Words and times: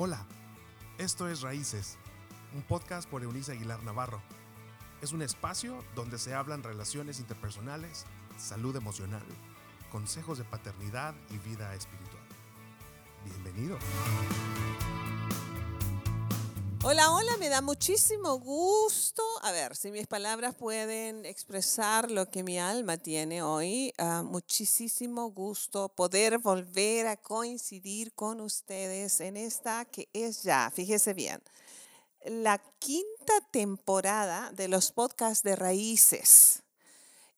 Hola, 0.00 0.24
esto 0.98 1.28
es 1.28 1.40
Raíces, 1.40 1.98
un 2.54 2.62
podcast 2.62 3.10
por 3.10 3.24
Eunice 3.24 3.50
Aguilar 3.50 3.82
Navarro. 3.82 4.22
Es 5.02 5.10
un 5.10 5.22
espacio 5.22 5.84
donde 5.96 6.20
se 6.20 6.36
hablan 6.36 6.62
relaciones 6.62 7.18
interpersonales, 7.18 8.06
salud 8.36 8.76
emocional, 8.76 9.24
consejos 9.90 10.38
de 10.38 10.44
paternidad 10.44 11.16
y 11.30 11.38
vida 11.38 11.74
espiritual. 11.74 12.22
Bienvenido. 13.24 13.76
Hola, 16.90 17.12
hola, 17.12 17.36
me 17.36 17.50
da 17.50 17.60
muchísimo 17.60 18.38
gusto. 18.38 19.22
A 19.42 19.52
ver, 19.52 19.76
si 19.76 19.90
mis 19.90 20.06
palabras 20.06 20.54
pueden 20.54 21.26
expresar 21.26 22.10
lo 22.10 22.30
que 22.30 22.42
mi 22.42 22.58
alma 22.58 22.96
tiene 22.96 23.42
hoy, 23.42 23.92
uh, 23.98 24.24
muchísimo 24.24 25.30
gusto 25.30 25.90
poder 25.90 26.38
volver 26.38 27.06
a 27.08 27.18
coincidir 27.18 28.14
con 28.14 28.40
ustedes 28.40 29.20
en 29.20 29.36
esta 29.36 29.84
que 29.84 30.08
es 30.14 30.42
ya, 30.44 30.72
fíjese 30.74 31.12
bien, 31.12 31.42
la 32.24 32.56
quinta 32.78 33.34
temporada 33.50 34.50
de 34.52 34.68
los 34.68 34.90
podcasts 34.90 35.42
de 35.42 35.56
raíces. 35.56 36.62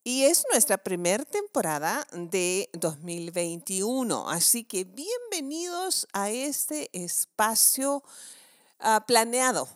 Y 0.05 0.27
es 0.27 0.45
nuestra 0.53 0.79
primera 0.79 1.25
temporada 1.25 2.07
de 2.13 2.71
2021. 2.75 4.30
Así 4.30 4.63
que 4.63 4.85
bienvenidos 4.85 6.07
a 6.13 6.30
este 6.30 6.89
espacio 6.93 8.05
uh, 8.83 9.05
planeado 9.07 9.69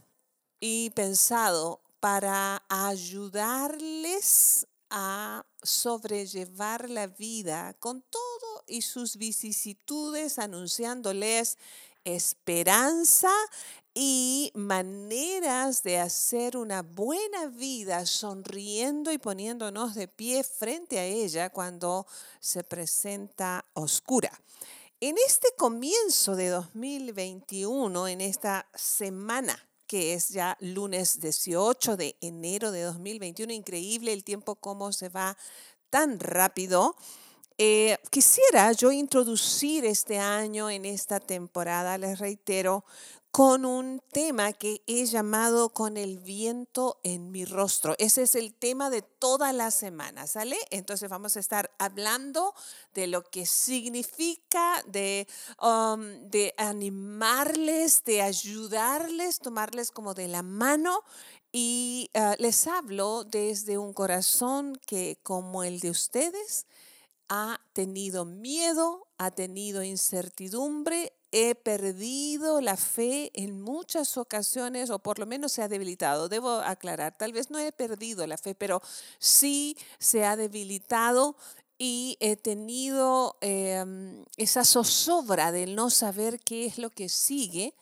y 0.60 0.90
pensado 0.90 1.80
para 2.00 2.62
ayudarles 2.68 4.66
a 4.90 5.45
sobrellevar 5.62 6.90
la 6.90 7.06
vida 7.06 7.74
con 7.80 8.02
todo 8.02 8.64
y 8.66 8.82
sus 8.82 9.16
vicisitudes, 9.16 10.38
anunciándoles 10.38 11.59
esperanza 12.04 13.30
y 13.95 14.51
maneras 14.54 15.82
de 15.82 15.98
hacer 15.98 16.57
una 16.57 16.82
buena 16.82 17.46
vida 17.46 18.04
sonriendo 18.07 19.12
y 19.12 19.18
poniéndonos 19.18 19.95
de 19.95 20.09
pie 20.09 20.42
frente 20.45 20.98
a 20.98 21.04
ella 21.04 21.51
cuando 21.51 22.07
se 22.40 22.64
presenta 22.64 23.64
oscura. 23.73 24.30
En 25.00 25.16
este 25.26 25.48
comienzo 25.59 26.37
de 26.37 26.48
2021, 26.48 28.09
en 28.09 28.20
esta 28.20 28.68
semana 28.74 29.59
que 29.86 30.14
es 30.14 30.30
ya 30.30 30.56
lunes 30.60 31.20
18 31.20 31.96
de 31.96 32.16
enero 32.20 32.70
de 32.70 32.82
2021, 32.82 33.52
increíble 33.52 34.12
el 34.12 34.24
tiempo 34.24 34.54
cómo 34.54 34.92
se 34.92 35.09
va 35.09 35.36
tan 35.90 36.18
rápido. 36.20 36.96
Eh, 37.59 37.98
quisiera 38.10 38.73
yo 38.73 38.92
introducir 38.92 39.84
este 39.84 40.18
año 40.18 40.70
en 40.70 40.84
esta 40.84 41.20
temporada, 41.20 41.98
les 41.98 42.18
reitero, 42.18 42.84
con 43.35 43.65
un 43.65 44.01
tema 44.13 44.52
que 44.52 44.85
he 44.87 45.07
llamado 45.07 45.71
con 45.71 45.96
el 45.96 46.21
viento 46.21 47.01
en 47.02 47.32
mi 47.32 47.45
rostro. 47.45 47.96
Ese 47.99 48.23
es 48.23 48.37
el 48.37 48.54
tema 48.54 48.91
de 48.91 49.02
toda 49.02 49.52
la 49.52 49.73
semana, 49.73 50.29
¿sale? 50.29 50.57
Entonces 50.71 51.10
vamos 51.10 51.37
a 51.37 51.41
estar 51.41 51.73
hablando 51.80 52.54
de 52.95 53.09
lo 53.09 53.24
que 53.24 53.45
significa, 53.45 54.85
de, 54.87 55.26
um, 55.60 56.30
de 56.30 56.54
animarles, 56.59 58.04
de 58.04 58.23
ayudarles, 58.23 59.41
tomarles 59.41 59.91
como 59.91 60.15
de 60.15 60.29
la 60.29 60.45
mano 60.45 61.02
y 61.51 62.13
uh, 62.15 62.41
les 62.41 62.69
hablo 62.69 63.24
desde 63.24 63.79
un 63.79 63.95
corazón 63.95 64.81
que 64.87 65.19
como 65.25 65.65
el 65.65 65.81
de 65.81 65.91
ustedes 65.91 66.66
ha 67.37 67.60
tenido 67.72 68.25
miedo, 68.25 69.09
ha 69.19 69.32
tenido 69.32 69.82
incertidumbre, 69.82 71.12
he 71.32 71.56
perdido 71.56 72.60
la 72.60 72.76
fe 72.76 73.32
en 73.34 73.60
muchas 73.60 74.16
ocasiones 74.16 74.88
o 74.91 75.00
por 75.00 75.19
lo 75.19 75.26
menos 75.26 75.50
se 75.50 75.60
ha 75.60 75.66
debilitado. 75.66 76.28
Debo 76.28 76.50
aclarar, 76.50 77.19
tal 77.19 77.32
vez 77.32 77.50
no 77.50 77.59
he 77.59 77.72
perdido 77.72 78.25
la 78.28 78.38
fe, 78.38 78.54
pero 78.54 78.81
sí 79.19 79.76
se 79.98 80.25
ha 80.25 80.36
debilitado 80.36 81.34
y 81.76 82.16
he 82.20 82.36
tenido 82.36 83.37
em, 83.41 84.25
esa 84.37 84.64
zozobra 84.64 85.50
de 85.50 85.66
no 85.66 85.91
saber 85.91 86.38
qué 86.38 86.66
es 86.66 86.78
lo 86.78 86.91
que 86.91 87.08
sigue. 87.08 87.75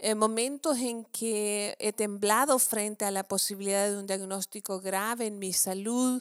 En 0.00 0.18
momentos 0.18 0.78
en 0.78 1.04
que 1.04 1.76
he 1.78 1.92
temblado 1.92 2.58
frente 2.58 3.04
a 3.04 3.12
la 3.12 3.22
posibilidad 3.22 3.88
de 3.88 3.96
un 3.96 4.08
diagnóstico 4.08 4.80
grave 4.80 5.26
en 5.26 5.38
mi 5.38 5.52
salud, 5.52 6.20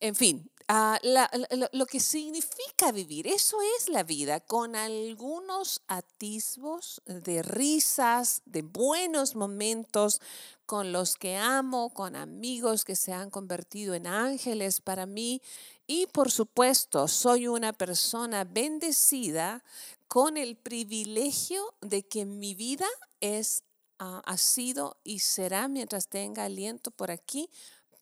en 0.00 0.14
fin, 0.16 0.50
Ah, 0.68 0.98
lo 1.02 1.86
que 1.86 2.00
significa 2.00 2.90
vivir. 2.90 3.28
Eso 3.28 3.58
es 3.78 3.88
la 3.88 4.02
vida, 4.02 4.40
con 4.40 4.74
algunos 4.74 5.80
atisbos 5.86 7.02
de 7.06 7.42
risas, 7.42 8.42
de 8.46 8.62
buenos 8.62 9.36
momentos 9.36 10.20
con 10.64 10.90
los 10.90 11.14
que 11.14 11.36
amo, 11.36 11.90
con 11.90 12.16
amigos 12.16 12.84
que 12.84 12.96
se 12.96 13.12
han 13.12 13.30
convertido 13.30 13.94
en 13.94 14.08
ángeles 14.08 14.80
para 14.80 15.06
mí. 15.06 15.40
Y 15.86 16.06
por 16.08 16.32
supuesto, 16.32 17.06
soy 17.06 17.46
una 17.46 17.72
persona 17.72 18.42
bendecida 18.42 19.62
con 20.08 20.36
el 20.36 20.56
privilegio 20.56 21.74
de 21.80 22.02
que 22.08 22.24
mi 22.24 22.56
vida 22.56 22.88
es, 23.20 23.62
ah, 24.00 24.20
ha 24.26 24.36
sido 24.36 24.96
y 25.04 25.20
será 25.20 25.68
mientras 25.68 26.08
tenga 26.08 26.44
aliento 26.44 26.90
por 26.90 27.12
aquí 27.12 27.48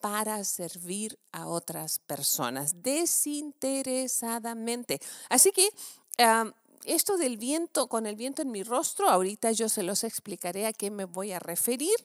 para 0.04 0.44
servir 0.44 1.18
a 1.32 1.46
otras 1.46 1.98
personas 1.98 2.82
desinteresadamente. 2.82 5.00
Así 5.30 5.50
que 5.50 5.70
esto 6.84 7.16
del 7.16 7.38
viento, 7.38 7.88
con 7.88 8.04
el 8.04 8.14
viento 8.14 8.42
en 8.42 8.50
mi 8.50 8.64
rostro, 8.64 9.08
ahorita 9.08 9.52
yo 9.52 9.70
se 9.70 9.82
los 9.82 10.04
explicaré 10.04 10.66
a 10.66 10.74
qué 10.74 10.90
me 10.90 11.06
voy 11.06 11.32
a 11.32 11.38
referir. 11.38 11.96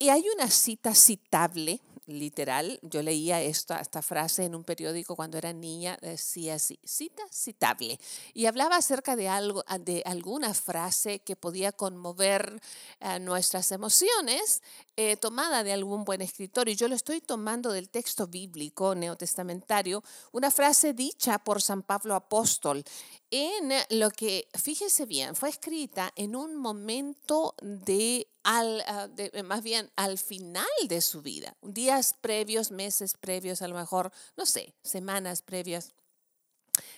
Y 0.00 0.08
hay 0.08 0.24
una 0.34 0.50
cita 0.50 0.96
citable 0.96 1.80
literal. 2.08 2.80
Yo 2.82 3.02
leía 3.02 3.40
esta, 3.42 3.78
esta 3.78 4.02
frase 4.02 4.44
en 4.44 4.54
un 4.54 4.64
periódico 4.64 5.14
cuando 5.14 5.38
era 5.38 5.52
niña, 5.52 5.98
decía 6.00 6.54
así, 6.54 6.80
cita 6.84 7.22
citable. 7.30 8.00
Y 8.34 8.46
hablaba 8.46 8.76
acerca 8.76 9.14
de, 9.14 9.28
algo, 9.28 9.62
de 9.80 10.02
alguna 10.06 10.54
frase 10.54 11.20
que 11.20 11.36
podía 11.36 11.70
conmover 11.70 12.60
eh, 13.00 13.20
nuestras 13.20 13.70
emociones, 13.72 14.62
eh, 15.00 15.16
tomada 15.16 15.62
de 15.62 15.72
algún 15.72 16.04
buen 16.04 16.20
escritor. 16.22 16.68
Y 16.68 16.74
yo 16.74 16.88
lo 16.88 16.96
estoy 16.96 17.20
tomando 17.20 17.70
del 17.70 17.88
texto 17.88 18.26
bíblico 18.26 18.96
neotestamentario, 18.96 20.02
una 20.32 20.50
frase 20.50 20.92
dicha 20.92 21.38
por 21.38 21.62
San 21.62 21.84
Pablo 21.84 22.16
Apóstol 22.16 22.82
en 23.30 23.72
lo 23.90 24.10
que, 24.10 24.48
fíjese 24.60 25.06
bien, 25.06 25.36
fue 25.36 25.50
escrita 25.50 26.12
en 26.16 26.34
un 26.34 26.56
momento 26.56 27.54
de 27.62 28.26
al, 28.42 28.82
ah, 28.88 29.08
eh, 29.16 29.44
más 29.44 29.62
bien 29.62 29.88
al 29.94 30.18
final 30.18 30.66
de 30.88 31.00
su 31.00 31.22
vida, 31.22 31.54
días 31.62 32.16
previos, 32.20 32.72
meses 32.72 33.14
previos, 33.20 33.62
a 33.62 33.68
lo 33.68 33.76
mejor, 33.76 34.10
no 34.36 34.46
sé, 34.46 34.74
semanas 34.82 35.42
previas 35.42 35.92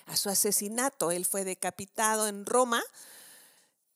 a 0.06 0.16
su 0.16 0.31
asesinato. 0.31 1.10
Él 1.10 1.27
fue 1.27 1.44
decapitado 1.44 2.28
en 2.28 2.47
Roma 2.47 2.83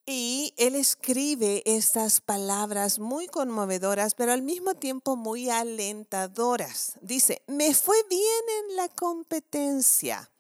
y 0.07 0.53
él 0.59 0.75
escribe 0.75 1.63
estas 1.65 2.21
palabras 2.21 2.99
muy 2.99 3.27
conmovedoras, 3.27 4.15
pero 4.15 4.33
al 4.33 4.43
mismo 4.43 4.75
tiempo 4.75 5.17
muy 5.17 5.49
alentadoras. 5.49 6.99
Dice, 7.01 7.43
me 7.47 7.75
fue 7.75 7.97
bien 8.09 8.45
en 8.61 8.77
la 8.77 8.89
competencia, 8.89 10.31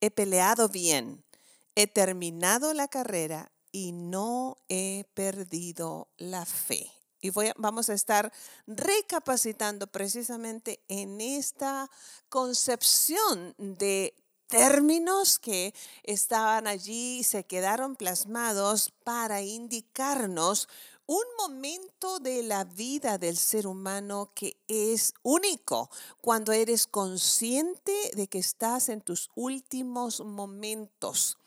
he 0.00 0.10
peleado 0.10 0.68
bien, 0.68 1.24
he 1.74 1.86
terminado 1.86 2.72
la 2.72 2.88
carrera 2.88 3.52
y 3.72 3.92
no 3.92 4.56
he 4.68 5.04
perdido 5.14 6.08
la 6.16 6.46
fe. 6.46 6.90
Y 7.22 7.28
voy 7.30 7.52
vamos 7.56 7.90
a 7.90 7.94
estar 7.94 8.32
recapacitando 8.66 9.86
precisamente 9.86 10.82
en 10.88 11.20
esta 11.20 11.90
concepción 12.30 13.54
de 13.58 14.14
términos 14.50 15.38
que 15.38 15.72
estaban 16.02 16.66
allí 16.66 17.20
y 17.20 17.24
se 17.24 17.44
quedaron 17.44 17.96
plasmados 17.96 18.92
para 19.04 19.40
indicarnos 19.42 20.68
un 21.06 21.24
momento 21.38 22.18
de 22.18 22.42
la 22.42 22.64
vida 22.64 23.16
del 23.16 23.36
ser 23.36 23.66
humano 23.66 24.32
que 24.34 24.56
es 24.68 25.14
único, 25.22 25.88
cuando 26.20 26.52
eres 26.52 26.86
consciente 26.86 28.10
de 28.14 28.26
que 28.26 28.38
estás 28.38 28.88
en 28.88 29.00
tus 29.00 29.30
últimos 29.34 30.20
momentos. 30.20 31.38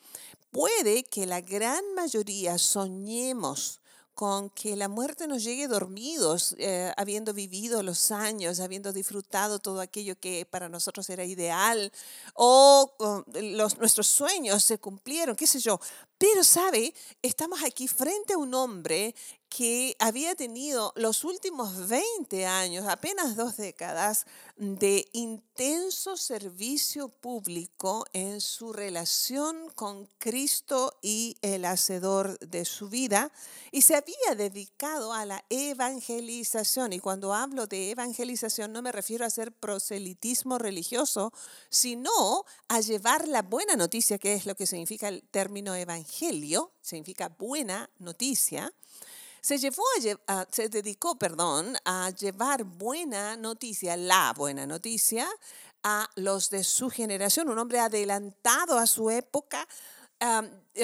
Puede 0.51 1.03
que 1.03 1.25
la 1.25 1.41
gran 1.41 1.83
mayoría 1.95 2.57
soñemos 2.57 3.81
con 4.13 4.49
que 4.49 4.75
la 4.75 4.87
muerte 4.87 5.27
nos 5.27 5.43
llegue 5.43 5.67
dormidos, 5.67 6.55
eh, 6.57 6.93
habiendo 6.97 7.33
vivido 7.33 7.81
los 7.83 8.11
años, 8.11 8.59
habiendo 8.59 8.93
disfrutado 8.93 9.59
todo 9.59 9.81
aquello 9.81 10.19
que 10.19 10.45
para 10.45 10.69
nosotros 10.69 11.09
era 11.09 11.25
ideal, 11.25 11.91
o 12.35 12.93
los, 13.33 13.77
nuestros 13.77 14.07
sueños 14.07 14.63
se 14.63 14.77
cumplieron, 14.77 15.35
qué 15.35 15.47
sé 15.47 15.59
yo. 15.59 15.79
Pero, 16.17 16.43
¿sabe? 16.43 16.93
Estamos 17.21 17.63
aquí 17.63 17.87
frente 17.87 18.33
a 18.33 18.37
un 18.37 18.53
hombre 18.53 19.15
que 19.55 19.95
había 19.99 20.33
tenido 20.33 20.93
los 20.95 21.23
últimos 21.23 21.87
20 21.87 22.47
años, 22.47 22.87
apenas 22.87 23.35
dos 23.35 23.55
décadas, 23.55 24.25
de 24.57 25.07
intenso 25.13 26.17
servicio 26.17 27.09
público 27.09 28.03
en 28.13 28.41
su 28.41 28.73
relación 28.73 29.69
con 29.75 30.07
Cristo 30.17 30.97
y 31.03 31.37
el 31.43 31.65
Hacedor 31.65 32.39
de 32.39 32.65
su 32.65 32.89
vida, 32.89 33.31
y 33.71 33.83
se 33.83 33.95
había 33.95 34.33
dedicado 34.35 35.13
a 35.13 35.23
la 35.23 35.45
evangelización. 35.51 36.91
Y 36.91 36.99
cuando 36.99 37.35
hablo 37.35 37.67
de 37.67 37.91
evangelización 37.91 38.73
no 38.73 38.81
me 38.81 38.91
refiero 38.91 39.23
a 39.23 39.27
hacer 39.27 39.51
proselitismo 39.51 40.57
religioso, 40.57 41.31
sino 41.69 42.43
a 42.69 42.81
llevar 42.81 43.27
la 43.27 43.43
buena 43.43 43.75
noticia, 43.75 44.17
que 44.17 44.33
es 44.33 44.47
lo 44.47 44.55
que 44.55 44.65
significa 44.65 45.09
el 45.09 45.21
término 45.29 45.75
evangelio, 45.75 46.71
significa 46.81 47.29
buena 47.29 47.91
noticia 47.99 48.73
se, 49.43 49.57
llevó 49.57 49.83
a, 50.27 50.47
se 50.49 50.69
dedicó 50.69 51.17
perdón, 51.17 51.75
a 51.83 52.09
llevar 52.11 52.63
buena 52.63 53.35
noticia, 53.35 53.97
la 53.97 54.33
buena 54.35 54.65
noticia, 54.65 55.27
a 55.83 56.09
los 56.15 56.49
de 56.49 56.63
su 56.63 56.89
generación, 56.89 57.49
un 57.49 57.59
hombre 57.59 57.79
adelantado 57.79 58.77
a 58.79 58.87
su 58.87 59.09
época, 59.09 59.67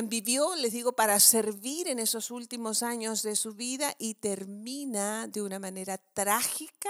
vivió, 0.04 0.54
les 0.56 0.74
digo, 0.74 0.92
para 0.92 1.18
servir 1.22 1.88
en 1.88 2.00
esos 2.00 2.30
últimos 2.30 2.84
años 2.84 3.24
de 3.24 3.38
su 3.38 3.54
vida 3.54 3.96
y 3.98 4.16
termina 4.16 5.28
de 5.28 5.42
una 5.42 5.60
manera 5.60 5.98
trágica 5.98 6.90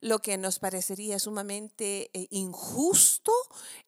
lo 0.00 0.20
que 0.20 0.36
nos 0.36 0.58
parecería 0.58 1.18
sumamente 1.18 2.10
eh, 2.12 2.26
injusto. 2.30 3.32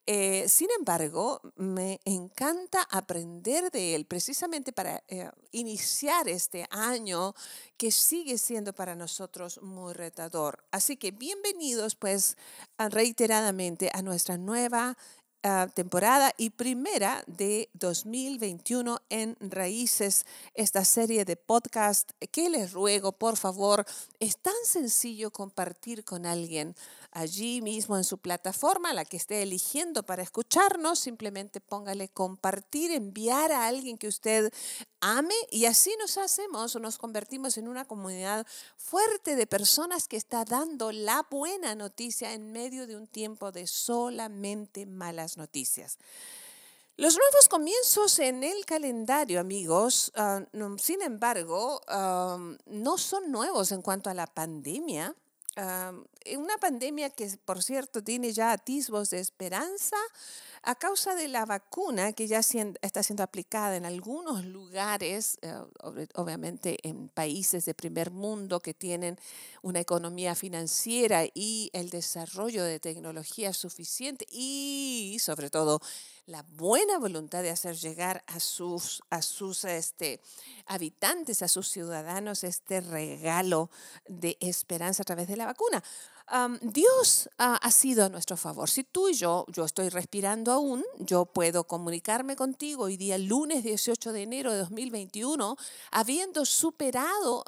Eh, 0.07 0.47
sin 0.49 0.69
embargo, 0.79 1.41
me 1.57 2.01
encanta 2.05 2.87
aprender 2.91 3.71
de 3.71 3.95
él 3.95 4.07
precisamente 4.07 4.73
para 4.73 5.03
eh, 5.09 5.31
iniciar 5.53 6.29
este 6.29 6.67
año 6.71 7.35
que 7.77 7.91
sigue 7.91 8.39
siendo 8.39 8.73
para 8.73 8.95
nosotros 8.95 9.61
muy 9.63 9.93
retador. 9.93 10.65
Así 10.71 10.97
que 10.97 11.11
bienvenidos 11.11 11.97
pues 11.97 12.37
reiteradamente 12.79 13.91
a 13.93 14.03
nuestra 14.03 14.39
nueva 14.39 14.97
Ah, 15.43 15.69
temporada 15.73 16.33
y 16.37 16.51
primera 16.51 17.23
de 17.29 17.69
2021 17.75 19.01
en 19.11 19.37
Raíces, 19.39 20.27
esta 20.55 20.85
serie 20.85 21.25
de 21.25 21.37
podcast 21.37 22.11
que 22.33 22.51
les 22.51 22.73
ruego, 22.73 23.13
por 23.13 23.37
favor, 23.37 23.85
es 24.19 24.39
tan 24.39 24.55
sencillo 24.65 25.31
compartir 25.31 26.05
con 26.05 26.27
alguien 26.27 26.75
allí 27.17 27.63
mismo 27.63 27.97
en 27.97 28.05
su 28.05 28.19
plataforma, 28.19 28.93
la 28.93 29.07
que 29.07 29.17
esté 29.17 29.43
eligiendo 29.43 30.03
para 30.03 30.23
escucharnos, 30.23 30.99
simplemente 30.99 31.63
póngale 31.63 32.11
compartir, 32.11 32.91
enviar 32.91 33.53
a 33.53 33.67
alguien 33.67 33.97
que 33.97 34.07
usted 34.07 34.53
ame 35.01 35.35
y 35.51 35.65
así 35.65 35.95
nos 35.99 36.19
hacemos 36.19 36.77
o 36.77 36.79
nos 36.79 36.99
convertimos 36.99 37.57
en 37.57 37.69
una 37.69 37.87
comunidad 37.87 38.47
fuerte 38.77 39.35
de 39.35 39.47
personas 39.47 40.09
que 40.09 40.19
está 40.19 40.45
dando 40.45 40.93
la 40.93 41.27
buena 41.31 41.75
noticia 41.75 42.35
en 42.35 42.53
medio 42.53 42.87
de 42.87 42.97
un 42.97 43.07
tiempo 43.07 43.51
de 43.51 43.67
solamente 43.67 44.85
malas 44.85 45.39
noticias. 45.39 45.97
Los 46.99 47.17
nuevos 47.17 47.49
comienzos 47.49 48.19
en 48.19 48.45
el 48.45 48.67
calendario, 48.67 49.41
amigos, 49.41 50.13
ah, 50.17 50.43
sin 50.79 51.01
embargo, 51.01 51.81
ah, 51.89 52.39
no 52.67 52.99
son 52.99 53.31
nuevos 53.31 53.73
en 53.73 53.81
cuanto 53.81 54.11
a 54.11 54.15
la 54.15 54.27
pandemia 54.27 55.15
una 55.57 56.59
pandemia 56.59 57.11
que, 57.11 57.31
por 57.45 57.63
cierto, 57.63 58.03
tiene 58.03 58.33
ya 58.33 58.53
atisbos 58.53 59.11
de 59.11 59.21
esperanza 59.21 59.97
a 60.67 60.75
causa 60.75 61.15
de 61.15 61.29
la 61.29 61.47
vacuna 61.47 62.13
que 62.13 62.27
ya 62.27 62.41
está 62.41 63.03
siendo 63.05 63.23
aplicada 63.23 63.77
en 63.77 63.87
algunos 63.87 64.45
lugares, 64.45 65.39
eh, 65.41 65.55
obviamente 66.15 66.77
en 66.83 67.09
países 67.09 67.65
de 67.67 67.73
primer 67.73 68.11
mundo 68.11 68.59
que 68.59 68.75
tienen 68.75 69.17
una 69.63 69.79
economía 69.79 70.35
financiera 70.35 71.25
y 71.33 71.71
el 71.73 71.91
desarrollo 71.91 72.65
de 72.65 72.81
tecnología 72.81 73.53
suficiente 73.53 74.27
y 74.29 75.19
sobre 75.21 75.51
todo 75.51 75.81
la 76.27 76.43
buena 76.43 76.99
voluntad 76.99 77.45
de 77.45 77.51
hacer 77.51 77.77
llegar 77.77 78.25
a 78.27 78.41
sus, 78.41 79.05
a 79.09 79.23
sus 79.23 79.65
este, 79.65 80.21
habitantes, 80.67 81.43
a 81.43 81.49
sus 81.49 81.69
ciudadanos, 81.69 82.43
este 82.43 82.81
regalo 82.81 83.71
de 84.09 84.37
esperanza 84.41 85.03
a 85.03 85.07
través 85.07 85.29
de 85.29 85.37
la 85.37 85.47
vacuna. 85.47 85.85
Dios 86.61 87.31
ha 87.39 87.71
sido 87.71 88.05
a 88.05 88.09
nuestro 88.09 88.37
favor. 88.37 88.69
Si 88.69 88.83
tú 88.83 89.09
y 89.09 89.15
yo, 89.15 89.47
yo 89.49 89.65
estoy 89.65 89.89
respirando 89.89 90.53
aún, 90.53 90.85
yo 90.99 91.25
puedo 91.27 91.65
comunicarme 91.65 92.35
contigo 92.35 92.85
hoy 92.85 92.97
día, 92.97 93.17
lunes 93.17 93.63
18 93.63 94.13
de 94.13 94.23
enero 94.23 94.53
de 94.53 94.59
2021, 94.59 95.57
habiendo 95.93 96.45
superado 96.45 97.45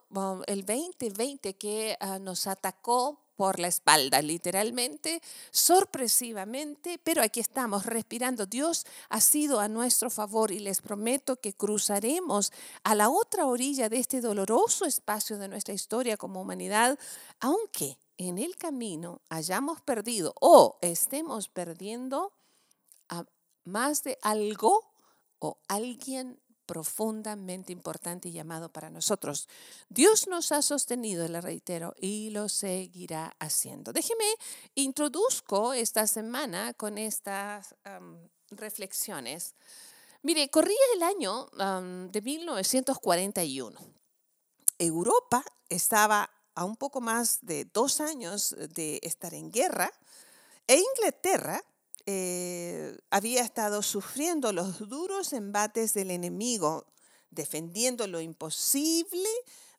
el 0.47 0.65
2020 0.65 1.55
que 1.55 1.97
ah, 2.01 2.19
nos 2.21 2.47
atacó 2.47 3.19
por 3.39 3.61
la 3.61 3.69
espalda, 3.69 4.21
literalmente, 4.21 5.23
sorpresivamente, 5.53 6.99
pero 7.03 7.23
aquí 7.23 7.39
estamos 7.39 7.87
respirando. 7.87 8.47
Dios 8.47 8.85
ha 9.09 9.21
sido 9.21 9.61
a 9.61 9.69
nuestro 9.69 10.11
favor 10.11 10.51
y 10.51 10.59
les 10.59 10.81
prometo 10.81 11.37
que 11.37 11.53
cruzaremos 11.53 12.53
a 12.83 12.97
la 12.97 13.09
otra 13.09 13.47
orilla 13.47 13.89
de 13.89 13.99
este 13.99 14.21
doloroso 14.21 14.87
espacio 14.87 15.39
de 15.39 15.47
nuestra 15.47 15.73
historia 15.73 16.17
como 16.17 16.41
humanidad, 16.41 16.99
aunque 17.39 17.97
en 18.19 18.39
el 18.39 18.57
camino 18.57 19.23
hayamos 19.31 19.81
perdido 19.81 20.35
o 20.41 20.79
estemos 20.83 21.49
perdiendo 21.49 22.33
a 23.09 23.25
más 23.65 24.03
de 24.03 24.19
algo 24.23 24.85
o 25.39 25.59
alguien 25.69 26.41
profundamente 26.67 27.73
importante 27.73 28.29
y 28.29 28.33
llamado 28.33 28.71
para 28.71 28.91
nosotros. 28.91 29.49
Dios 29.89 30.29
nos 30.29 30.53
ha 30.53 30.61
sostenido, 30.61 31.27
le 31.27 31.41
reitero, 31.41 31.95
y 31.99 32.29
lo 32.29 32.51
seguirá 32.51 33.35
haciendo. 33.39 33.95
Déjeme, 33.95 34.27
introduzco 34.75 35.73
esta 35.73 36.07
semana 36.07 36.75
con 36.75 36.99
estas 36.99 37.75
reflexiones. 38.51 39.55
Mire, 40.23 40.51
corría 40.51 40.77
el 40.97 41.05
año 41.05 41.49
de 42.11 42.21
1941. 42.21 43.81
Europa 44.79 45.43
estaba 45.71 46.29
a 46.59 46.65
un 46.65 46.75
poco 46.75 47.01
más 47.01 47.39
de 47.43 47.67
dos 47.67 48.01
años 48.01 48.57
de 48.75 48.99
estar 49.05 49.33
en 49.33 49.53
guerra 49.53 49.93
e 50.67 50.77
Inglaterra 50.77 51.65
eh, 52.05 52.99
había 53.11 53.43
estado 53.43 53.81
sufriendo 53.81 54.53
los 54.53 54.89
duros 54.89 55.33
embates 55.33 55.95
del 55.95 56.11
enemigo, 56.11 56.85
defendiendo 57.31 58.09
lo 58.09 58.21
imposible 58.21 59.29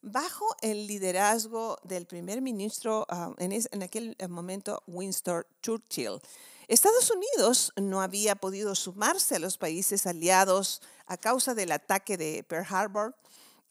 bajo 0.00 0.46
el 0.62 0.86
liderazgo 0.86 1.78
del 1.84 2.06
primer 2.06 2.40
ministro 2.40 3.04
ah, 3.10 3.34
en, 3.36 3.52
en, 3.52 3.82
aquel 3.82 4.16
momento, 4.30 4.82
Winston 4.86 5.44
Churchill. 5.62 6.18
Estados 6.66 7.10
Unidos 7.10 7.74
no 7.76 8.00
había 8.00 8.36
podido 8.36 8.74
sumarse 8.74 9.36
a 9.36 9.38
los 9.38 9.58
países 9.58 10.06
aliados 10.06 10.80
a 11.06 11.18
causa 11.18 11.54
del 11.54 11.72
ataque 11.72 12.16
de 12.16 12.42
Pearl 12.42 12.66
Harbor 12.70 13.14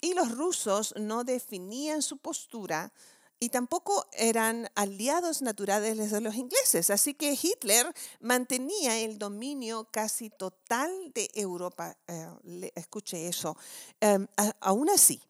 y 0.02 0.14
los 0.14 0.32
rusos 0.32 0.94
no 0.98 1.24
definían 1.24 2.02
su 2.02 2.18
postura 2.18 2.92
y 3.40 3.50
tampoco 3.50 4.06
eran 4.12 4.70
aliados 4.76 5.42
naturales 5.42 6.12
de 6.12 6.22
los 6.22 6.36
ingleses. 6.36 6.90
Así 6.90 7.14
que 7.14 7.38
Hitler 7.42 7.94
mantenía 8.20 9.00
el 9.00 9.18
dominio 9.18 9.88
casi 9.92 10.30
total 10.30 10.92
de 11.14 11.30
Europa. 11.34 11.98
Eh, 12.08 12.72
escuche 12.76 13.28
eso. 13.28 13.56
Em, 14.02 14.28
aún 14.60 14.90
así, 14.90 15.22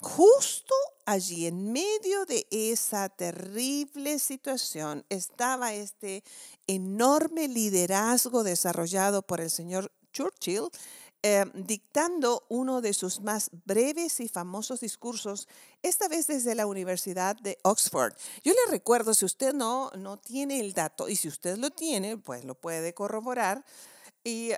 justo 0.00 0.74
allí, 1.06 1.46
en 1.46 1.72
medio 1.72 2.24
de 2.26 2.46
esa 2.50 3.08
terrible 3.08 4.18
situación, 4.18 5.04
estaba 5.08 5.72
este 5.72 6.24
enorme 6.66 7.46
liderazgo 7.46 8.42
desarrollado 8.42 9.22
por 9.22 9.40
el 9.40 9.50
señor 9.50 9.92
Churchill 10.12 10.68
eh, 11.22 11.44
dictando 11.54 12.44
uno 12.48 12.80
de 12.80 12.92
sus 12.92 13.20
más 13.20 13.50
breves 13.64 14.18
y 14.20 14.28
famosos 14.28 14.80
discursos, 14.80 15.46
esta 15.82 16.08
vez 16.08 16.26
desde 16.26 16.54
la 16.54 16.66
Universidad 16.66 17.36
de 17.36 17.58
Oxford. 17.62 18.12
Yo 18.42 18.52
le 18.52 18.70
recuerdo, 18.70 19.14
si 19.14 19.24
usted 19.24 19.54
no, 19.54 19.90
no 19.96 20.18
tiene 20.18 20.58
el 20.60 20.72
dato, 20.72 21.08
y 21.08 21.16
si 21.16 21.28
usted 21.28 21.58
lo 21.58 21.70
tiene, 21.70 22.16
pues 22.16 22.44
lo 22.44 22.54
puede 22.54 22.92
corroborar, 22.92 23.64
y 24.24 24.52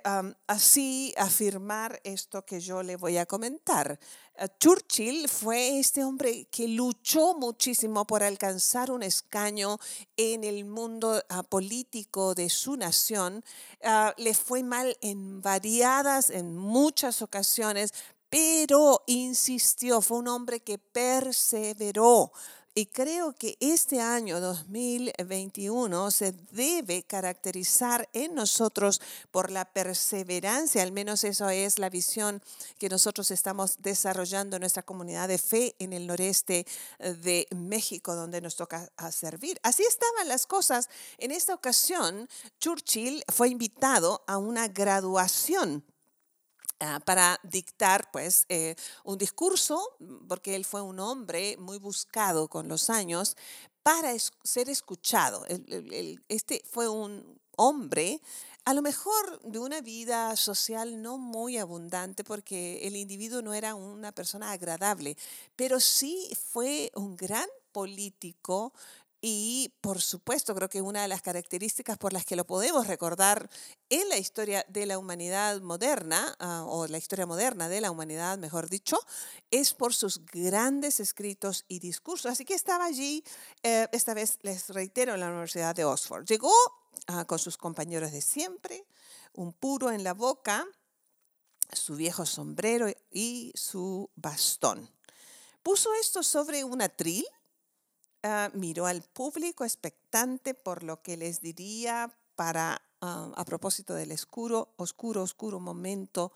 así 0.47 1.15
afirmar 1.17 2.01
esto 2.05 2.45
que 2.45 2.61
yo 2.61 2.83
le 2.83 2.97
voy 2.97 3.17
a 3.17 3.27
comentar. 3.27 3.99
Eh, 4.37 4.49
Churchill 4.61 5.29
fue 5.29 5.79
este 5.79 6.05
hombre 6.05 6.47
que 6.51 6.69
luchó 6.69 7.35
muchísimo 7.35 8.07
por 8.07 8.23
alcanzar 8.23 8.91
un 8.91 9.03
escaño 9.03 9.79
en 10.17 10.45
el 10.45 10.65
mundo 10.65 11.23
ah, 11.29 11.43
político 11.43 12.35
de 12.35 12.51
su 12.51 12.77
nación. 12.77 13.43
Ah, 13.83 14.13
le 14.19 14.35
fue 14.35 14.63
mal 14.63 14.97
en 15.01 15.41
variadas, 15.41 16.31
en 16.31 16.57
muchas 16.57 17.23
ocasiones, 17.23 17.95
pero 18.29 19.03
insistió, 19.07 20.01
fue 20.01 20.19
un 20.19 20.29
hombre 20.29 20.61
que 20.61 20.77
perseveró 20.79 22.33
y 22.75 22.87
creo 22.87 23.33
que 23.35 23.57
este 23.61 24.01
año 24.01 24.41
2021 24.41 26.11
se 26.11 26.33
debe 26.51 27.05
caracterizar 27.05 28.09
en 28.13 28.35
nosotros 28.35 29.01
por 29.31 29.53
la 29.53 29.65
perseverancia, 29.65 30.83
al 30.83 30.91
menos 30.91 31.23
eso 31.23 31.49
es 31.49 31.79
la 31.79 31.89
visión 31.89 32.43
que 32.79 32.89
nosotros 32.89 33.31
estamos 33.31 33.77
desarrollando 33.79 34.57
en 34.57 34.61
nuestra 34.61 34.83
comunidad 34.83 35.29
de 35.29 35.39
fe 35.39 35.77
en 35.79 35.93
el 35.93 36.09
noreste 36.09 36.67
de 36.99 37.47
México, 37.55 38.17
donde 38.17 38.41
nos 38.41 38.57
toca 38.57 38.91
servir. 39.13 39.61
Así 39.63 39.85
estaban 39.85 40.27
las 40.27 40.47
cosas. 40.47 40.89
En 41.19 41.31
esta 41.31 41.55
ocasión, 41.55 42.29
Churchill 42.59 43.23
fue 43.33 43.51
invitado 43.51 44.25
a 44.27 44.37
una 44.39 44.67
graduación 44.67 45.85
para 47.05 47.39
dictar 47.43 48.11
pues 48.11 48.47
eh, 48.49 48.77
un 49.05 49.19
discurso, 49.19 49.97
porque 50.29 50.55
él 50.55 50.65
fue 50.65 50.83
un 50.83 51.01
hombre 51.01 51.57
muy 51.59 51.79
buscado 51.79 52.49
con 52.49 52.69
los 52.69 52.91
años, 52.91 53.37
para 53.83 54.15
ser 54.43 54.69
escuchado. 54.71 55.45
este 56.29 56.63
fue 56.71 56.89
un 56.89 57.39
hombre 57.57 58.21
a 58.65 58.73
lo 58.73 58.81
mejor 58.81 59.43
de 59.43 59.59
una 59.59 59.83
vida 59.83 60.35
social 60.37 61.03
no 61.03 61.19
muy 61.19 61.59
abundante 61.59 62.25
porque 62.25 62.87
el 62.87 62.97
individuo 62.97 63.43
no 63.43 63.53
era 63.53 63.75
una 63.75 64.11
persona 64.13 64.53
agradable, 64.53 65.19
pero 65.55 65.81
sí 65.81 66.31
fue 66.51 66.91
un 66.95 67.15
gran 67.15 67.47
político, 67.73 68.73
y 69.27 69.73
por 69.81 70.03
supuesto, 70.03 70.55
creo 70.55 70.69
que 70.69 70.83
una 70.83 71.01
de 71.01 71.09
las 71.09 71.23
características 71.23 71.97
por 71.97 72.13
las 72.13 72.27
que 72.27 72.37
lo 72.37 72.47
podemos 72.47 72.87
recordar 72.87 73.49
en 73.89 74.07
la 74.11 74.19
historia 74.19 74.67
de 74.69 74.85
la 74.85 74.99
humanidad 74.99 75.63
moderna, 75.63 76.37
ah, 76.41 76.63
o 76.67 76.87
la 76.89 76.99
historia 76.99 77.25
moderna 77.25 77.71
de 77.71 77.81
la 77.81 77.91
humanidad, 77.91 78.37
mejor 78.37 78.69
dicho, 78.69 78.99
es 79.51 79.73
por 79.73 79.95
sus 79.95 80.27
grandes 80.27 81.01
escritos 81.01 81.65
y 81.69 81.79
discursos. 81.79 82.33
Así 82.33 82.45
que 82.45 82.53
estaba 82.53 82.85
allí, 82.85 83.25
eh, 83.63 83.89
esta 83.93 84.13
vez 84.13 84.37
les 84.43 84.69
reitero, 84.69 85.15
en 85.15 85.21
la 85.21 85.31
Universidad 85.31 85.75
de 85.75 85.87
Oxford. 85.87 86.27
Llegó 86.27 86.53
ah, 87.07 87.25
con 87.25 87.39
sus 87.39 87.57
compañeros 87.57 88.13
de 88.13 88.21
siempre, 88.21 88.85
un 89.33 89.55
puro 89.55 89.91
en 89.91 90.05
la 90.05 90.13
boca, 90.13 90.67
su 91.73 91.97
viejo 91.97 92.27
sombrero 92.27 92.89
y 93.11 93.53
su 93.55 94.11
bastón. 94.17 94.87
Puso 95.63 95.95
esto 95.95 96.23
sobre 96.23 96.63
un 96.63 96.83
atril 96.83 97.25
Ah, 98.27 98.51
miró 98.55 98.87
al 98.87 99.03
público 99.03 99.67
expectante 99.67 100.55
por 100.55 100.83
lo 100.83 101.03
que 101.03 101.19
les 101.19 101.43
diría 101.43 102.11
para 102.37 102.81
ah, 103.03 103.31
a 103.37 103.45
propósito 103.45 103.93
del 103.93 104.13
oscuro, 104.13 104.73
oscuro, 104.79 105.23
oscuro 105.23 105.61
momento 105.61 106.33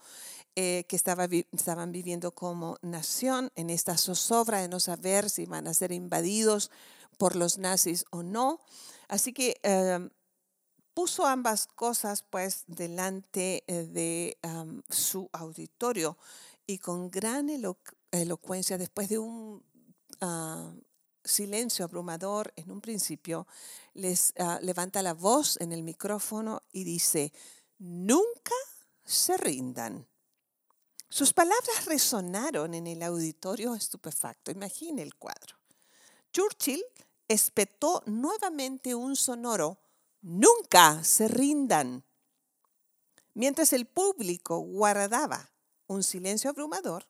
eh, 0.55 0.85
que 0.87 0.95
estaba, 0.95 1.27
estaban 1.51 1.91
viviendo 1.91 2.31
como 2.31 2.77
nación 2.83 3.51
en 3.55 3.71
esta 3.71 3.97
zozobra 3.97 4.61
de 4.61 4.67
no 4.67 4.79
saber 4.79 5.31
si 5.31 5.47
van 5.47 5.67
a 5.67 5.73
ser 5.73 5.91
invadidos 5.91 6.69
por 7.17 7.35
los 7.35 7.57
nazis 7.57 8.05
o 8.11 8.21
no. 8.21 8.59
Así 9.07 9.33
que 9.33 9.59
em, 9.63 10.11
puso 10.93 11.25
ambas 11.25 11.65
cosas 11.65 12.21
pues 12.21 12.65
delante 12.67 13.63
eh, 13.65 13.87
de 13.87 14.37
su 14.91 15.27
auditorio 15.33 16.19
y 16.67 16.77
con 16.77 17.09
gran 17.09 17.49
elocuencia 18.11 18.77
después 18.77 19.09
de 19.09 19.17
un 19.17 19.63
ah, 20.21 20.71
silencio 21.23 21.85
abrumador 21.85 22.53
en 22.55 22.71
un 22.71 22.81
principio, 22.81 23.47
les 23.93 24.33
ah, 24.37 24.59
levanta 24.61 25.01
la 25.01 25.13
voz 25.13 25.57
en 25.61 25.71
el 25.71 25.83
micrófono 25.83 26.63
y 26.71 26.83
dice, 26.83 27.33
nunca 27.77 28.55
se 29.03 29.37
rindan. 29.37 30.07
Sus 31.09 31.33
palabras 31.33 31.85
resonaron 31.85 32.73
en 32.75 32.85
el 32.85 33.01
auditorio 33.01 33.73
estupefacto. 33.73 34.51
Imagine 34.51 35.01
el 35.01 35.15
cuadro. 35.15 35.57
Churchill 36.31 36.83
espetó 37.27 38.03
nuevamente 38.05 38.93
un 38.93 39.15
sonoro, 39.15 39.79
nunca 40.21 41.03
se 41.03 41.27
rindan. 41.27 42.03
Mientras 43.33 43.73
el 43.73 43.87
público 43.87 44.59
guardaba 44.59 45.51
un 45.87 46.03
silencio 46.03 46.49
abrumador, 46.49 47.07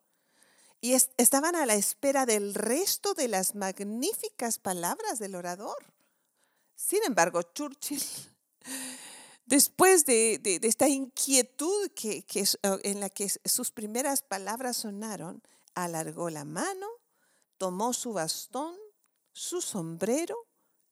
y 0.82 0.94
estaban 0.94 1.56
a 1.56 1.66
la 1.66 1.76
espera 1.76 2.26
del 2.26 2.54
resto 2.54 3.14
de 3.14 3.28
las 3.28 3.56
magníficas 3.56 4.60
palabras 4.60 5.20
del 5.20 5.36
orador. 5.36 5.94
Sin 6.76 7.04
embargo, 7.04 7.42
Churchill, 7.42 8.02
después 9.46 10.06
de, 10.06 10.40
esta 10.64 10.88
inquietud 10.88 11.92
eh, 12.04 12.24
en 12.84 13.00
la 13.02 13.10
que 13.10 13.30
sus 13.44 13.72
primeras 13.72 14.22
palabras 14.22 14.78
sonaron, 14.78 15.44
alargó 15.76 16.30
la 16.30 16.46
mano, 16.46 16.88
tomó 17.58 17.94
su 17.94 18.14
bastón, 18.14 18.78
su 19.34 19.62
sombrero 19.62 20.38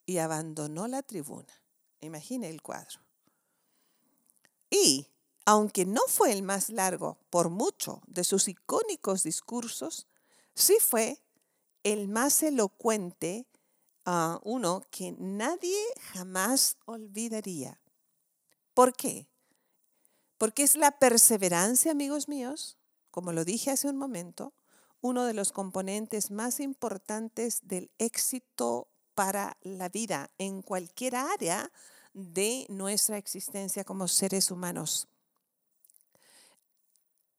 y 0.06 0.18
abandonó 0.18 0.88
la 0.88 1.02
tribuna. 1.02 1.64
Imagine 2.02 2.50
el 2.50 2.62
cuadro. 2.62 3.07
Aunque 5.50 5.86
no 5.86 6.02
fue 6.10 6.34
el 6.34 6.44
más 6.44 6.68
largo 6.68 7.20
por 7.30 7.50
mucho 7.50 8.02
de 8.06 8.26
sus 8.26 8.50
icónicos 8.50 9.24
discursos, 9.24 10.06
sí 10.54 10.76
fue 10.82 11.24
el 11.84 12.10
más 12.10 12.44
elocuente, 12.44 13.48
uh, 14.06 14.40
uno 14.44 14.86
que 14.92 15.16
nadie 15.18 15.82
jamás 16.12 16.76
olvidaría. 16.84 17.80
¿Por 18.74 18.92
qué? 18.92 19.30
Porque 20.38 20.64
es 20.64 20.76
la 20.76 20.92
perseverancia, 21.00 21.94
amigos 21.94 22.28
míos, 22.28 22.78
como 23.10 23.32
lo 23.32 23.46
dije 23.46 23.72
hace 23.72 23.88
un 23.88 23.96
momento, 23.96 24.52
uno 25.00 25.24
de 25.24 25.34
los 25.34 25.54
componentes 25.54 26.30
más 26.30 26.60
importantes 26.60 27.62
del 27.64 27.90
éxito 28.00 28.90
para 29.16 29.56
la 29.62 29.88
vida 29.88 30.30
en 30.40 30.62
cualquier 30.62 31.16
área 31.16 31.72
de 32.14 32.66
nuestra 32.68 33.18
existencia 33.18 33.86
como 33.86 34.10
seres 34.10 34.52
humanos. 34.52 35.08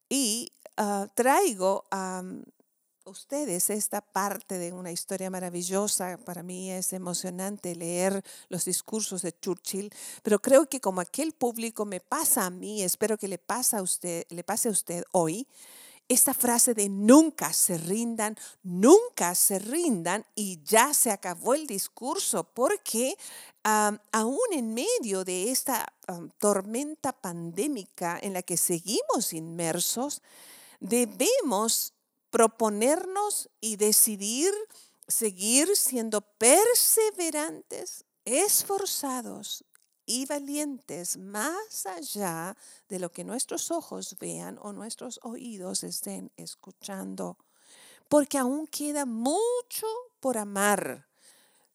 Y 0.08 0.52
ah, 0.76 1.06
traigo 1.14 1.84
a 1.90 2.22
ustedes 3.08 3.70
esta 3.70 4.00
parte 4.00 4.58
de 4.58 4.72
una 4.72 4.92
historia 4.92 5.30
maravillosa. 5.30 6.18
Para 6.18 6.42
mí 6.42 6.70
es 6.70 6.92
emocionante 6.92 7.74
leer 7.74 8.22
los 8.48 8.64
discursos 8.64 9.22
de 9.22 9.32
Churchill, 9.32 9.90
pero 10.22 10.40
creo 10.40 10.66
que 10.68 10.80
como 10.80 11.00
aquel 11.00 11.32
público 11.32 11.84
me 11.84 12.00
pasa 12.00 12.46
a 12.46 12.50
mí, 12.50 12.82
espero 12.82 13.18
que 13.18 13.28
le, 13.28 13.38
pasa 13.38 13.78
a 13.78 13.82
usted, 13.82 14.24
le 14.30 14.44
pase 14.44 14.68
a 14.68 14.72
usted 14.72 15.04
hoy, 15.12 15.46
esta 16.08 16.32
frase 16.32 16.72
de 16.72 16.88
nunca 16.88 17.52
se 17.52 17.76
rindan, 17.76 18.36
nunca 18.62 19.34
se 19.34 19.58
rindan 19.58 20.24
y 20.34 20.62
ya 20.64 20.94
se 20.94 21.10
acabó 21.10 21.54
el 21.54 21.66
discurso, 21.66 22.44
porque 22.44 23.16
aún 23.62 24.38
en 24.52 24.72
medio 24.72 25.24
de 25.24 25.50
esta 25.50 25.86
tormenta 26.38 27.12
pandémica 27.12 28.18
en 28.22 28.32
la 28.32 28.42
que 28.42 28.56
seguimos 28.56 29.34
inmersos, 29.34 30.22
debemos 30.80 31.92
proponernos 32.30 33.50
y 33.60 33.76
decidir 33.76 34.52
seguir 35.06 35.74
siendo 35.76 36.20
perseverantes, 36.20 38.04
esforzados 38.24 39.64
y 40.08 40.24
valientes 40.24 41.18
más 41.18 41.84
allá 41.84 42.56
de 42.88 42.98
lo 42.98 43.12
que 43.12 43.24
nuestros 43.24 43.70
ojos 43.70 44.16
vean 44.18 44.58
o 44.62 44.72
nuestros 44.72 45.20
oídos 45.22 45.84
estén 45.84 46.32
escuchando. 46.38 47.36
Porque 48.08 48.38
aún 48.38 48.66
queda 48.66 49.04
mucho 49.04 49.86
por 50.18 50.38
amar, 50.38 51.06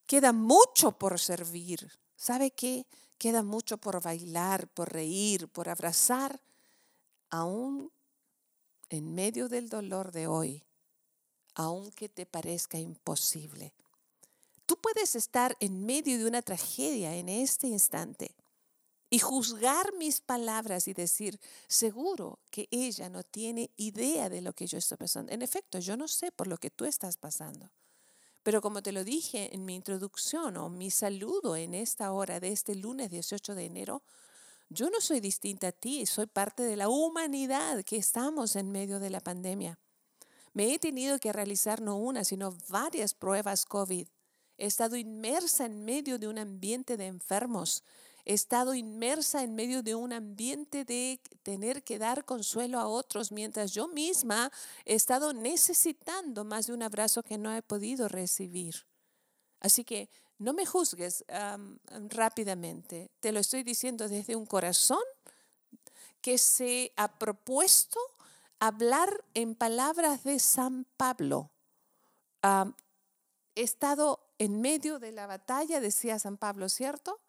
queda 0.07 0.33
mucho 0.33 0.93
por 0.93 1.19
servir. 1.19 1.91
¿Sabe 2.15 2.49
qué? 2.49 2.87
Queda 3.19 3.43
mucho 3.43 3.77
por 3.77 4.01
bailar, 4.01 4.67
por 4.67 4.91
reír, 4.91 5.47
por 5.47 5.69
abrazar, 5.69 6.41
aún 7.29 7.91
en 8.89 9.13
medio 9.13 9.47
del 9.47 9.69
dolor 9.69 10.11
de 10.11 10.25
hoy, 10.25 10.63
aunque 11.53 12.09
te 12.09 12.25
parezca 12.25 12.79
imposible. 12.79 13.75
Tú 14.74 14.82
puedes 14.82 15.15
estar 15.15 15.56
en 15.60 15.86
medio 15.86 16.18
de 16.18 16.25
una 16.25 16.42
tragedia 16.42 17.15
en 17.15 17.30
este 17.30 17.68
instante 17.68 18.36
y 19.12 19.20
juzgar 19.20 19.94
mis 20.00 20.20
palabras 20.20 20.88
y 20.88 20.96
decir, 20.96 21.39
seguro 21.68 22.39
que 22.50 22.68
ella 22.72 23.08
no 23.08 23.22
tiene 23.22 23.70
idea 23.75 24.30
de 24.30 24.42
lo 24.42 24.53
que 24.53 24.65
yo 24.65 24.80
estoy 24.80 24.98
pasando. 24.98 25.32
En 25.32 25.44
efecto, 25.44 25.77
yo 25.77 25.96
no 25.96 26.08
sé 26.08 26.32
por 26.32 26.48
lo 26.48 26.58
que 26.58 26.72
tú 26.72 26.86
estás 26.86 27.18
pasando. 27.18 27.70
Pero 28.42 28.63
como 28.63 28.82
te 28.82 28.92
lo 28.92 29.03
dije 29.03 29.53
en 29.53 29.63
mi 29.63 29.75
introducción 29.75 30.58
o 30.58 30.70
mi 30.70 30.89
saludo 30.89 31.56
en 31.56 31.75
esta 31.75 32.12
hora 32.12 32.39
de 32.39 32.51
este 32.51 32.74
lunes 32.74 33.12
18 33.12 33.53
de 33.53 33.65
enero, 33.65 34.01
yo 34.70 34.89
no 34.89 35.01
soy 35.01 35.20
distinta 35.20 35.68
a 35.68 35.72
ti, 35.72 36.08
soy 36.08 36.25
parte 36.25 36.63
de 36.63 36.77
la 36.77 36.89
humanidad 36.89 37.84
que 37.84 37.98
estamos 37.98 38.56
en 38.56 38.72
medio 38.72 39.00
de 39.00 39.12
la 39.12 39.20
pandemia. 39.20 39.77
Me 40.53 40.74
he 40.74 40.80
tenido 40.80 41.20
que 41.20 41.32
realizar 41.32 41.80
no 41.80 41.98
una, 41.98 42.24
sino 42.24 42.58
varias 42.70 43.13
pruebas 43.13 43.65
COVID 43.65 44.08
He 44.57 44.65
estado 44.65 44.95
inmersa 44.95 45.65
en 45.65 45.83
medio 45.83 46.19
de 46.19 46.27
un 46.27 46.38
ambiente 46.38 46.98
de 46.98 47.07
enfermos. 47.07 47.83
He 48.25 48.33
estado 48.33 48.74
inmersa 48.74 49.43
en 49.43 49.53
medio 49.53 49.83
de 49.83 49.95
un 49.95 50.13
ambiente 50.13 50.86
de 50.86 51.19
tener 51.43 51.83
que 51.83 52.00
dar 52.00 52.24
consuelo 52.24 52.79
a 52.79 52.88
otros 52.88 53.31
mientras 53.31 53.74
yo 53.74 53.88
misma 53.89 54.51
he 54.86 54.95
estado 54.95 55.33
necesitando 55.33 56.45
más 56.45 56.67
de 56.67 56.74
un 56.74 56.83
abrazo 56.83 57.22
que 57.24 57.38
no 57.38 57.53
he 57.53 57.62
podido 57.62 58.07
recibir. 58.07 58.86
Así 59.60 59.83
que 59.83 60.10
no 60.38 60.53
me 60.53 60.65
juzgues 60.65 61.25
rápidamente. 62.10 63.12
Te 63.19 63.31
lo 63.31 63.39
estoy 63.39 63.63
diciendo 63.63 64.07
desde 64.07 64.36
un 64.36 64.45
corazón 64.45 65.03
que 66.22 66.38
se 66.38 66.93
ha 66.95 67.19
propuesto 67.19 68.00
hablar 68.60 69.25
en 69.33 69.55
palabras 69.55 70.24
de 70.24 70.39
San 70.39 70.86
Pablo. 70.95 71.51
He 73.55 73.62
estado 73.62 74.19
en 74.38 74.62
medio 74.62 75.00
de 75.00 75.12
la 75.12 75.27
batalla, 75.27 75.79
decía 75.79 76.19
San 76.19 76.38
Pablo, 76.38 76.69
¿cierto? 76.69 77.22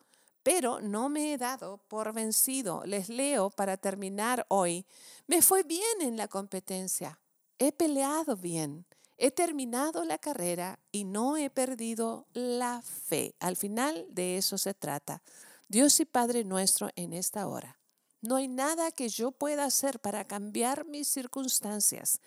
Pero 0.43 0.81
no 0.81 1.09
me 1.09 1.33
he 1.33 1.39
dado 1.39 1.79
por 1.89 2.13
vencido. 2.13 2.83
Les 2.85 3.09
leo 3.09 3.51
para 3.51 3.77
terminar 3.77 4.45
hoy. 4.49 4.87
Me 5.27 5.41
fue 5.41 5.63
bien 5.63 6.03
en 6.03 6.17
la 6.17 6.29
competencia. 6.29 7.19
He 7.59 7.73
peleado 7.73 8.37
bien. 8.37 8.87
He 9.17 9.31
terminado 9.31 10.05
la 10.05 10.19
carrera 10.19 10.81
y 10.91 11.05
no 11.05 11.37
he 11.37 11.49
perdido 11.49 12.27
la 12.33 12.83
fe. 12.83 13.35
Al 13.39 13.57
final 13.57 14.07
de 14.11 14.37
eso 14.37 14.59
se 14.59 14.75
trata. 14.75 15.23
Dios 15.69 15.99
y 16.01 16.05
Padre 16.05 16.45
nuestro 16.45 16.91
en 16.97 17.13
esta 17.13 17.47
hora. 17.47 17.79
No 18.21 18.37
hay 18.37 18.49
nada 18.49 18.91
que 18.91 19.09
yo 19.09 19.33
pueda 19.33 19.65
hacer 19.65 20.01
para 20.01 20.25
cambiar 20.25 20.85
mis 20.85 21.09
circunstancias. 21.09 22.21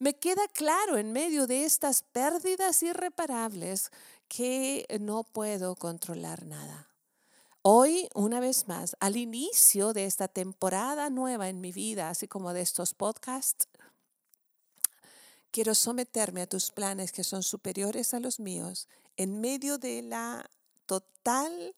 Me 0.00 0.14
queda 0.14 0.46
claro 0.46 0.96
en 0.96 1.12
medio 1.12 1.48
de 1.48 1.64
estas 1.64 2.04
pérdidas 2.04 2.84
irreparables 2.84 3.90
que 4.28 4.86
no 5.00 5.24
puedo 5.24 5.74
controlar 5.74 6.46
nada. 6.46 6.88
Hoy, 7.62 8.08
una 8.14 8.38
vez 8.38 8.68
más, 8.68 8.96
al 9.00 9.16
inicio 9.16 9.92
de 9.92 10.04
esta 10.04 10.28
temporada 10.28 11.10
nueva 11.10 11.48
en 11.48 11.60
mi 11.60 11.72
vida, 11.72 12.10
así 12.10 12.28
como 12.28 12.52
de 12.52 12.60
estos 12.60 12.94
podcasts, 12.94 13.66
quiero 15.50 15.74
someterme 15.74 16.42
a 16.42 16.46
tus 16.46 16.70
planes 16.70 17.10
que 17.10 17.24
son 17.24 17.42
superiores 17.42 18.14
a 18.14 18.20
los 18.20 18.38
míos 18.38 18.86
en 19.16 19.40
medio 19.40 19.78
de 19.78 20.02
la 20.02 20.48
total 20.86 21.74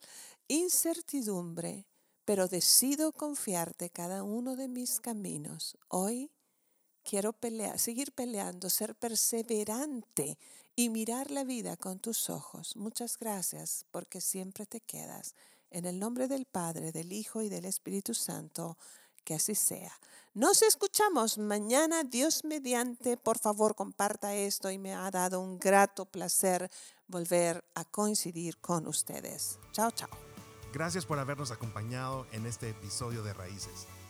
incertidumbre, 0.46 1.86
pero 2.26 2.48
decido 2.48 3.12
confiarte 3.12 3.88
cada 3.88 4.22
uno 4.24 4.56
de 4.56 4.68
mis 4.68 5.00
caminos. 5.00 5.78
Hoy 5.88 6.30
quiero 7.10 7.34
seguir 7.76 8.12
peleando, 8.12 8.70
ser 8.70 8.94
perseverante 8.94 10.38
y 10.76 10.90
mirar 10.90 11.32
la 11.32 11.42
vida 11.42 11.76
con 11.76 11.98
tus 11.98 12.30
ojos. 12.30 12.76
Muchas 12.76 13.18
gracias 13.18 13.84
porque 13.90 14.20
siempre 14.20 14.64
te 14.64 14.80
quedas. 14.80 15.34
En 15.72 15.86
el 15.86 15.98
nombre 15.98 16.28
del 16.28 16.46
Padre, 16.46 16.92
del 16.92 17.12
Hijo 17.12 17.42
y 17.42 17.48
del 17.48 17.64
Espíritu 17.64 18.14
Santo, 18.14 18.78
que 19.24 19.34
así 19.34 19.56
sea. 19.56 19.92
Nos 20.34 20.62
escuchamos 20.62 21.36
mañana, 21.36 22.04
Dios 22.04 22.44
mediante. 22.44 23.16
Por 23.16 23.40
favor, 23.40 23.74
comparta 23.74 24.32
esto 24.36 24.70
y 24.70 24.78
me 24.78 24.94
ha 24.94 25.10
dado 25.10 25.40
un 25.40 25.58
grato 25.58 26.06
placer 26.06 26.70
volver 27.08 27.64
a 27.74 27.84
coincidir 27.84 28.58
con 28.58 28.86
ustedes. 28.86 29.58
Chao, 29.72 29.90
chao. 29.90 30.10
Gracias 30.72 31.06
por 31.06 31.18
habernos 31.18 31.50
acompañado 31.50 32.28
en 32.30 32.46
este 32.46 32.70
episodio 32.70 33.24
de 33.24 33.34
Raíces. 33.34 33.88